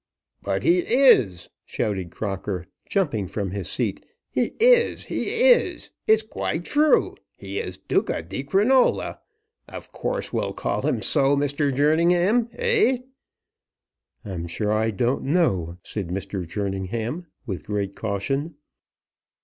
"But 0.41 0.63
he 0.63 0.79
is," 0.79 1.47
shouted 1.63 2.09
Crocker, 2.09 2.65
jumping 2.89 3.27
from 3.27 3.51
his 3.51 3.69
seat. 3.69 4.03
"He 4.31 4.53
is! 4.59 5.05
He 5.05 5.25
is! 5.51 5.91
It's 6.07 6.23
quite 6.23 6.65
true. 6.65 7.15
He 7.37 7.59
is 7.59 7.77
Duca 7.77 8.23
di 8.23 8.43
Crinola. 8.43 9.19
Of 9.69 9.91
course 9.91 10.33
we'll 10.33 10.53
call 10.53 10.81
him 10.81 11.03
so, 11.03 11.37
Mr. 11.37 11.71
Jerningham; 11.71 12.49
eh?" 12.53 12.97
"I 14.25 14.31
am 14.31 14.47
sure 14.47 14.71
I 14.73 14.89
don't 14.89 15.21
know," 15.25 15.77
said 15.83 16.07
Mr. 16.07 16.47
Jerningham 16.47 17.27
with 17.45 17.63
great 17.67 17.95
caution. 17.95 18.55